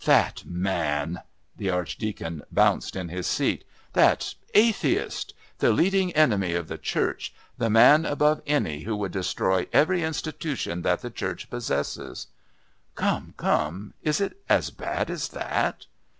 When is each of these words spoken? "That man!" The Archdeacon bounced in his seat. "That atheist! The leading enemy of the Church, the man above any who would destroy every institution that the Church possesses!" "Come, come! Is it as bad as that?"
"That 0.05 0.45
man!" 0.47 1.21
The 1.55 1.69
Archdeacon 1.69 2.41
bounced 2.51 2.95
in 2.95 3.09
his 3.09 3.27
seat. 3.27 3.63
"That 3.93 4.33
atheist! 4.55 5.35
The 5.59 5.71
leading 5.71 6.11
enemy 6.15 6.55
of 6.55 6.67
the 6.67 6.79
Church, 6.79 7.31
the 7.59 7.69
man 7.69 8.07
above 8.07 8.41
any 8.47 8.79
who 8.81 8.95
would 8.95 9.11
destroy 9.11 9.67
every 9.71 10.01
institution 10.03 10.81
that 10.81 11.01
the 11.03 11.11
Church 11.11 11.51
possesses!" 11.51 12.25
"Come, 12.95 13.35
come! 13.37 13.93
Is 14.01 14.19
it 14.19 14.37
as 14.49 14.71
bad 14.71 15.11
as 15.11 15.27
that?" 15.27 15.85